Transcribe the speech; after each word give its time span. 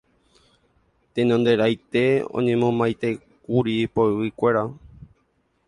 Tenonderãite 1.13 2.03
oñemomaiteíkuri 2.37 3.75
poyvikuéra. 3.95 4.63